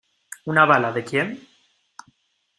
[0.53, 1.39] ¿una bala, de quién?